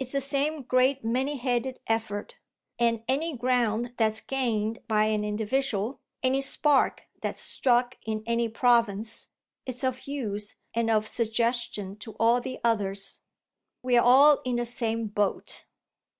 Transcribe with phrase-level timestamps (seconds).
[0.00, 2.34] "It's the same great many headed effort,
[2.80, 9.28] and any ground that's gained by an individual, any spark that's struck in any province,
[9.64, 13.20] is of use and of suggestion to all the others.
[13.84, 15.64] We're all in the same boat."